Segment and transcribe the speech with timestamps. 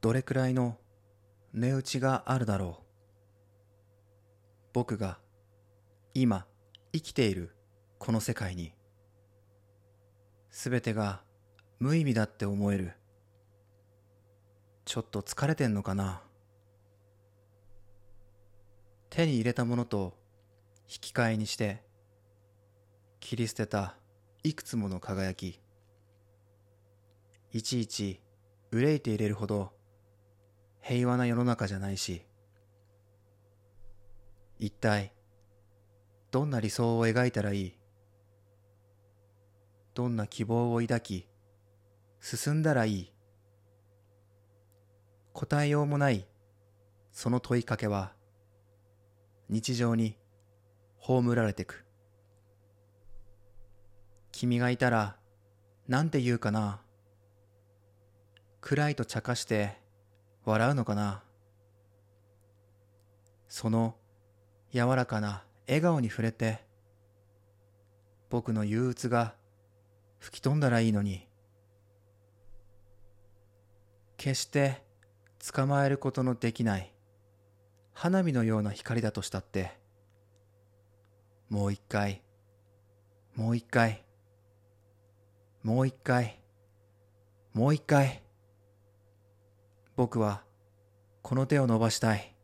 [0.00, 0.78] どれくらいの
[1.52, 2.84] 値打ちがあるだろう。
[4.72, 5.18] 僕が
[6.14, 6.46] 今
[6.92, 7.54] 生きている
[7.98, 8.72] この世界に
[10.48, 11.20] すべてが
[11.80, 12.92] 無意味だって思える。
[14.86, 16.22] ちょっと疲れてんのかな。
[19.10, 20.14] 手に入れたものと
[20.88, 21.84] 引き換えにして
[23.20, 23.96] 切り捨てた
[24.44, 25.60] いくつもの輝き。
[27.52, 28.22] いちいち
[28.70, 29.78] 憂いていれるほど
[30.90, 32.22] 平和な世の中じゃないし
[34.58, 35.12] 一体
[36.32, 37.74] どんな理想を描いたらいい？
[39.94, 41.28] どんな希望を抱き
[42.18, 43.12] 進んだらいい？
[45.32, 46.26] 答えようもない
[47.12, 48.12] その問いかけは
[49.48, 50.16] 日常に
[50.98, 51.84] 葬られてく。
[54.32, 55.14] 君がいたら
[55.86, 56.80] なんて言うかな？
[58.60, 59.78] 暗いと茶化して
[60.44, 61.22] 笑うのかな？
[63.48, 63.96] その
[64.72, 66.60] 柔らかな笑顔に触れて
[68.30, 69.34] 僕の憂鬱が
[70.18, 71.26] 吹き飛んだらいいのに
[74.16, 74.84] 決して
[75.52, 76.92] 捕まえることのできない
[77.92, 79.72] 花火のような光だとしたって
[81.48, 82.22] もう一回
[83.34, 84.04] もう一回
[85.62, 86.40] もう一回
[87.52, 88.22] もう一回
[90.00, 90.44] 僕は
[91.20, 92.34] この手を伸ばしたい。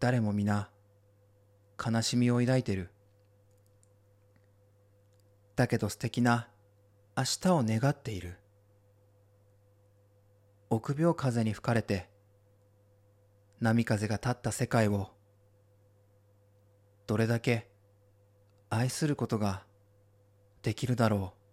[0.00, 0.68] 誰も皆
[1.78, 2.90] 悲しみを抱いてる。
[5.54, 6.48] だけど素敵な
[7.16, 8.36] 明日を願っている。
[10.70, 12.08] 臆病風に吹かれて
[13.60, 15.08] 波風が立った世界を
[17.06, 17.68] どれだけ
[18.70, 19.62] 愛することが
[20.64, 21.47] できるだろう。